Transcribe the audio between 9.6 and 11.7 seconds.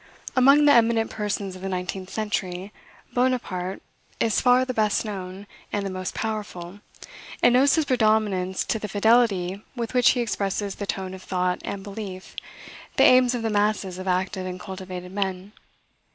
with which he expresses the tone of thought